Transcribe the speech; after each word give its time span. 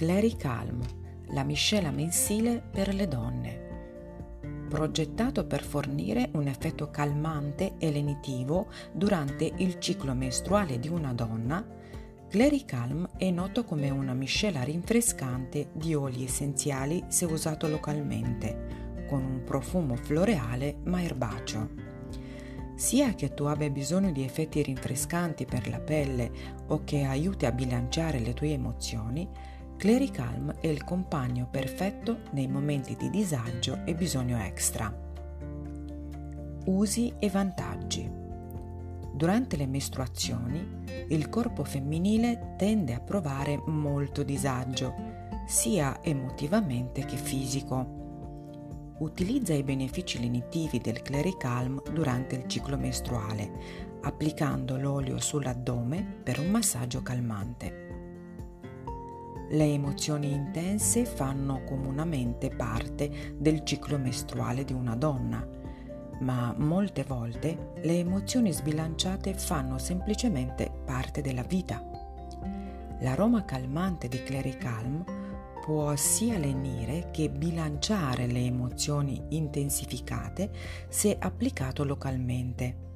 Clary 0.00 0.34
Calm, 0.34 0.80
la 1.32 1.44
miscela 1.44 1.90
mensile 1.90 2.62
per 2.70 2.94
le 2.94 3.06
donne. 3.06 3.60
Progettato 4.66 5.44
per 5.44 5.62
fornire 5.62 6.30
un 6.32 6.46
effetto 6.46 6.88
calmante 6.88 7.74
e 7.76 7.92
lenitivo 7.92 8.68
durante 8.92 9.52
il 9.56 9.78
ciclo 9.78 10.14
mestruale 10.14 10.78
di 10.78 10.88
una 10.88 11.12
donna, 11.12 11.62
Clary 12.30 12.64
Calm 12.64 13.10
è 13.18 13.30
noto 13.30 13.64
come 13.64 13.90
una 13.90 14.14
miscela 14.14 14.62
rinfrescante 14.62 15.68
di 15.74 15.94
oli 15.94 16.24
essenziali 16.24 17.04
se 17.08 17.26
usato 17.26 17.68
localmente, 17.68 19.04
con 19.06 19.22
un 19.22 19.44
profumo 19.44 19.96
floreale 19.96 20.78
ma 20.84 21.02
erbaceo. 21.02 21.68
Sia 22.74 23.12
che 23.12 23.34
tu 23.34 23.44
abbia 23.44 23.68
bisogno 23.68 24.12
di 24.12 24.24
effetti 24.24 24.62
rinfrescanti 24.62 25.44
per 25.44 25.68
la 25.68 25.78
pelle 25.78 26.30
o 26.68 26.84
che 26.84 27.02
aiuti 27.02 27.44
a 27.44 27.52
bilanciare 27.52 28.18
le 28.18 28.32
tue 28.32 28.52
emozioni, 28.52 29.58
Clary 29.80 30.10
Calm 30.10 30.56
è 30.60 30.66
il 30.66 30.84
compagno 30.84 31.48
perfetto 31.50 32.18
nei 32.32 32.46
momenti 32.46 32.96
di 32.96 33.08
disagio 33.08 33.80
e 33.86 33.94
bisogno 33.94 34.36
extra. 34.36 34.94
Usi 36.66 37.14
e 37.18 37.30
vantaggi. 37.30 38.06
Durante 39.14 39.56
le 39.56 39.66
mestruazioni, 39.66 40.82
il 41.08 41.30
corpo 41.30 41.64
femminile 41.64 42.56
tende 42.58 42.92
a 42.92 43.00
provare 43.00 43.58
molto 43.68 44.22
disagio, 44.22 44.92
sia 45.46 46.02
emotivamente 46.02 47.06
che 47.06 47.16
fisico 47.16 48.96
utilizza 48.98 49.54
i 49.54 49.62
benefici 49.62 50.20
lenitivi 50.20 50.78
del 50.78 51.00
Clericalm 51.00 51.80
durante 51.90 52.34
il 52.34 52.46
ciclo 52.46 52.76
mestruale, 52.76 53.50
applicando 54.02 54.76
l'olio 54.76 55.18
sull'addome 55.18 56.20
per 56.22 56.38
un 56.38 56.50
massaggio 56.50 57.00
calmante. 57.00 57.79
Le 59.52 59.64
emozioni 59.64 60.32
intense 60.32 61.04
fanno 61.04 61.64
comunemente 61.64 62.50
parte 62.50 63.34
del 63.36 63.64
ciclo 63.64 63.98
mestruale 63.98 64.64
di 64.64 64.72
una 64.72 64.94
donna, 64.94 65.44
ma 66.20 66.54
molte 66.56 67.02
volte 67.02 67.72
le 67.82 67.98
emozioni 67.98 68.52
sbilanciate 68.52 69.34
fanno 69.34 69.78
semplicemente 69.78 70.70
parte 70.84 71.20
della 71.20 71.42
vita. 71.42 71.84
L'aroma 73.00 73.44
calmante 73.44 74.06
di 74.06 74.22
Clericalm 74.22 75.04
può 75.60 75.96
sia 75.96 76.38
lenire 76.38 77.08
che 77.10 77.28
bilanciare 77.28 78.26
le 78.26 78.44
emozioni 78.44 79.20
intensificate 79.30 80.50
se 80.88 81.16
applicato 81.18 81.82
localmente. 81.82 82.89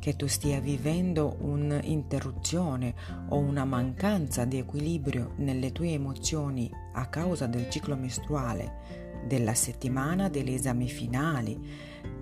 Che 0.00 0.16
tu 0.16 0.26
stia 0.28 0.60
vivendo 0.60 1.36
un'interruzione 1.40 2.94
o 3.28 3.36
una 3.36 3.66
mancanza 3.66 4.46
di 4.46 4.56
equilibrio 4.56 5.34
nelle 5.36 5.72
tue 5.72 5.90
emozioni 5.90 6.70
a 6.94 7.06
causa 7.08 7.46
del 7.46 7.68
ciclo 7.68 7.96
mestruale, 7.96 9.20
della 9.26 9.52
settimana 9.52 10.30
degli 10.30 10.54
esami 10.54 10.88
finali, 10.88 11.60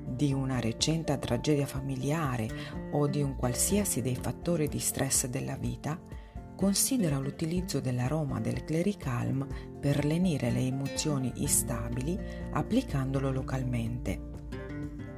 di 0.04 0.32
una 0.32 0.58
recente 0.58 1.16
tragedia 1.20 1.66
familiare 1.66 2.50
o 2.90 3.06
di 3.06 3.22
un 3.22 3.36
qualsiasi 3.36 4.02
dei 4.02 4.16
fattori 4.16 4.66
di 4.66 4.80
stress 4.80 5.28
della 5.28 5.56
vita, 5.56 5.96
considera 6.56 7.20
l'utilizzo 7.20 7.78
dell'aroma 7.78 8.40
del 8.40 8.64
clericalm 8.64 9.46
per 9.78 10.04
lenire 10.04 10.50
le 10.50 10.66
emozioni 10.66 11.30
instabili 11.36 12.18
applicandolo 12.50 13.30
localmente. 13.30 14.27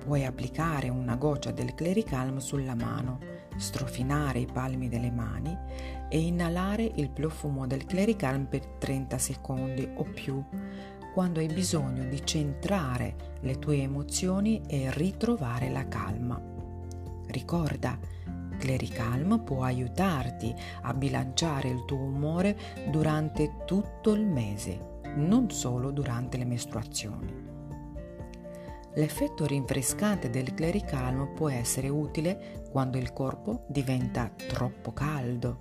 Puoi 0.02 0.24
applicare 0.24 0.88
una 0.88 1.14
goccia 1.16 1.50
del 1.50 1.74
clericalm 1.74 2.38
sulla 2.38 2.74
mano, 2.74 3.18
strofinare 3.56 4.40
i 4.40 4.48
palmi 4.50 4.88
delle 4.88 5.10
mani 5.10 5.56
e 6.08 6.18
inalare 6.18 6.90
il 6.96 7.10
profumo 7.10 7.66
del 7.66 7.84
clericalm 7.84 8.46
per 8.46 8.64
30 8.66 9.18
secondi 9.18 9.88
o 9.96 10.04
più 10.04 10.42
quando 11.12 11.40
hai 11.40 11.48
bisogno 11.48 12.04
di 12.04 12.24
centrare 12.24 13.36
le 13.40 13.58
tue 13.58 13.82
emozioni 13.82 14.62
e 14.66 14.90
ritrovare 14.92 15.68
la 15.68 15.86
calma. 15.86 16.40
Ricorda, 17.26 17.98
Clericalm 18.58 19.42
può 19.42 19.62
aiutarti 19.62 20.54
a 20.82 20.94
bilanciare 20.94 21.68
il 21.68 21.84
tuo 21.84 21.98
umore 21.98 22.56
durante 22.90 23.64
tutto 23.64 24.12
il 24.12 24.26
mese, 24.26 25.00
non 25.16 25.50
solo 25.50 25.90
durante 25.90 26.36
le 26.36 26.44
mestruazioni. 26.44 27.49
L'effetto 28.94 29.46
rinfrescante 29.46 30.30
del 30.30 30.52
Clericalm 30.52 31.32
può 31.34 31.48
essere 31.48 31.88
utile 31.88 32.66
quando 32.70 32.98
il 32.98 33.12
corpo 33.12 33.64
diventa 33.68 34.30
troppo 34.48 34.92
caldo. 34.92 35.60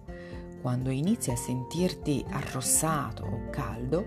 Quando 0.62 0.90
inizi 0.90 1.32
a 1.32 1.36
sentirti 1.36 2.26
arrossato 2.28 3.24
o 3.24 3.50
caldo, 3.50 4.06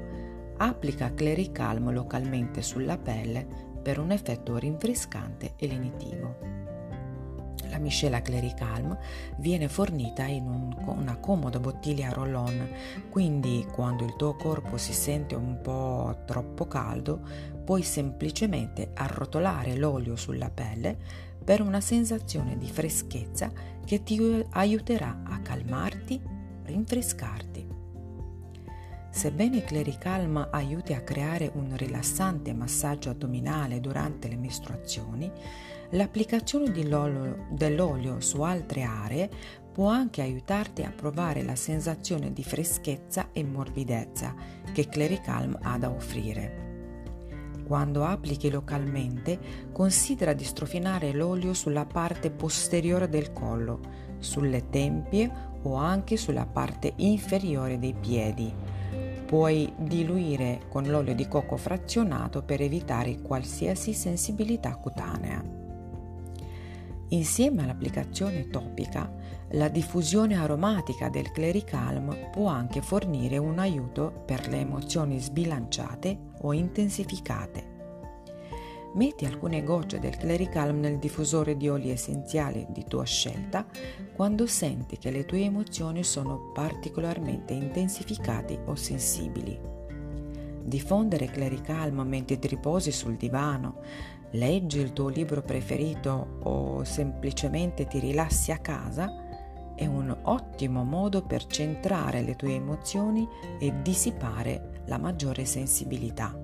applica 0.56 1.14
Clericalm 1.14 1.92
localmente 1.92 2.62
sulla 2.62 2.98
pelle 2.98 3.46
per 3.82 3.98
un 3.98 4.10
effetto 4.10 4.56
rinfrescante 4.56 5.54
e 5.56 5.66
lenitivo. 5.66 6.61
La 7.68 7.78
miscela 7.78 8.20
Clericalm 8.20 8.96
viene 9.38 9.68
fornita 9.68 10.24
in 10.24 10.46
un, 10.46 10.74
una 10.84 11.16
comoda 11.16 11.58
bottiglia 11.58 12.12
roll-on, 12.12 12.68
quindi 13.10 13.66
quando 13.72 14.04
il 14.04 14.16
tuo 14.16 14.34
corpo 14.34 14.76
si 14.76 14.92
sente 14.92 15.34
un 15.34 15.60
po' 15.62 16.22
troppo 16.26 16.66
caldo, 16.66 17.20
puoi 17.64 17.82
semplicemente 17.82 18.90
arrotolare 18.94 19.76
l'olio 19.76 20.16
sulla 20.16 20.50
pelle 20.50 20.96
per 21.42 21.60
una 21.60 21.80
sensazione 21.80 22.56
di 22.56 22.68
freschezza 22.68 23.50
che 23.84 24.02
ti 24.02 24.44
aiuterà 24.50 25.22
a 25.24 25.40
calmarti, 25.40 26.20
rinfrescarti. 26.64 27.81
Sebbene 29.12 29.62
Clericalm 29.62 30.48
aiuti 30.50 30.94
a 30.94 31.02
creare 31.02 31.50
un 31.54 31.76
rilassante 31.76 32.52
massaggio 32.52 33.10
addominale 33.10 33.78
durante 33.80 34.26
le 34.26 34.36
mestruazioni, 34.36 35.30
L'applicazione 35.94 36.70
dell'olio 36.70 38.20
su 38.20 38.40
altre 38.40 38.82
aree 38.82 39.28
può 39.72 39.88
anche 39.88 40.22
aiutarti 40.22 40.82
a 40.82 40.90
provare 40.90 41.42
la 41.42 41.54
sensazione 41.54 42.32
di 42.32 42.42
freschezza 42.42 43.28
e 43.32 43.44
morbidezza 43.44 44.34
che 44.72 44.88
Clericalm 44.88 45.58
ha 45.60 45.76
da 45.76 45.90
offrire. 45.90 46.70
Quando 47.66 48.04
applichi 48.04 48.50
localmente, 48.50 49.38
considera 49.70 50.32
di 50.32 50.44
strofinare 50.44 51.12
l'olio 51.12 51.52
sulla 51.52 51.84
parte 51.84 52.30
posteriore 52.30 53.10
del 53.10 53.32
collo, 53.32 53.80
sulle 54.18 54.70
tempie 54.70 55.30
o 55.62 55.74
anche 55.74 56.16
sulla 56.16 56.46
parte 56.46 56.94
inferiore 56.96 57.78
dei 57.78 57.94
piedi. 57.94 58.50
Puoi 59.32 59.72
diluire 59.78 60.66
con 60.68 60.84
l'olio 60.84 61.14
di 61.14 61.26
cocco 61.26 61.56
frazionato 61.56 62.42
per 62.42 62.60
evitare 62.60 63.22
qualsiasi 63.22 63.94
sensibilità 63.94 64.76
cutanea. 64.76 65.42
Insieme 67.08 67.62
all'applicazione 67.62 68.50
topica, 68.50 69.10
la 69.52 69.68
diffusione 69.68 70.36
aromatica 70.36 71.08
del 71.08 71.30
Clericalm 71.30 72.30
può 72.30 72.48
anche 72.48 72.82
fornire 72.82 73.38
un 73.38 73.58
aiuto 73.58 74.22
per 74.26 74.48
le 74.48 74.58
emozioni 74.58 75.18
sbilanciate 75.18 76.18
o 76.42 76.52
intensificate. 76.52 77.71
Metti 78.94 79.24
alcune 79.24 79.62
gocce 79.62 79.98
del 79.98 80.18
Clericalm 80.18 80.80
nel 80.80 80.98
diffusore 80.98 81.56
di 81.56 81.66
oli 81.66 81.90
essenziali 81.90 82.66
di 82.68 82.84
tua 82.84 83.04
scelta 83.04 83.64
quando 84.14 84.46
senti 84.46 84.98
che 84.98 85.10
le 85.10 85.24
tue 85.24 85.44
emozioni 85.44 86.04
sono 86.04 86.50
particolarmente 86.52 87.54
intensificate 87.54 88.60
o 88.66 88.74
sensibili. 88.74 89.58
Diffondere 90.62 91.26
Clericalm 91.26 92.00
mentre 92.02 92.38
ti 92.38 92.48
riposi 92.48 92.92
sul 92.92 93.16
divano, 93.16 93.80
leggi 94.32 94.80
il 94.80 94.92
tuo 94.92 95.08
libro 95.08 95.40
preferito 95.40 96.38
o 96.42 96.84
semplicemente 96.84 97.86
ti 97.86 97.98
rilassi 97.98 98.52
a 98.52 98.58
casa, 98.58 99.10
è 99.74 99.86
un 99.86 100.14
ottimo 100.24 100.84
modo 100.84 101.22
per 101.22 101.46
centrare 101.46 102.20
le 102.20 102.36
tue 102.36 102.54
emozioni 102.54 103.26
e 103.58 103.72
dissipare 103.80 104.82
la 104.84 104.98
maggiore 104.98 105.46
sensibilità. 105.46 106.41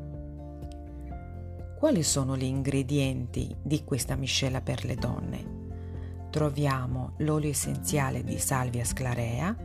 Quali 1.78 2.02
sono 2.02 2.36
gli 2.36 2.42
ingredienti 2.42 3.54
di 3.62 3.84
questa 3.84 4.16
miscela 4.16 4.60
per 4.60 4.84
le 4.84 4.96
donne? 4.96 6.26
Troviamo 6.28 7.12
l'olio 7.19 7.50
essenziale 7.50 8.25
di 8.25 8.36
salvia 8.36 8.84
sclarea, 8.84 9.56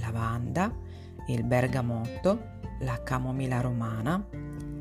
lavanda, 0.00 0.76
il 1.28 1.44
bergamotto, 1.44 2.58
la 2.80 3.00
camomilla 3.04 3.60
romana, 3.60 4.20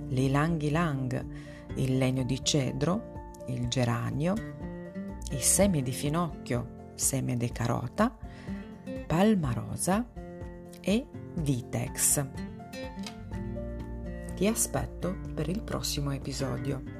l'ilang 0.07 0.59
ilang, 0.63 1.25
il 1.75 1.95
legno 1.95 2.23
di 2.23 2.43
cedro, 2.43 3.35
il 3.49 3.67
geranio, 3.67 4.33
i 5.29 5.41
semi 5.41 5.83
di 5.83 5.91
finocchio, 5.91 6.93
seme 6.95 7.37
di 7.37 7.51
carota, 7.51 8.17
palma 9.05 9.53
rosa 9.53 10.03
e 10.81 11.05
Vitex. 11.35 12.48
Ti 14.39 14.47
aspetto 14.47 15.17
per 15.35 15.49
il 15.49 15.61
prossimo 15.61 16.11
episodio. 16.11 16.98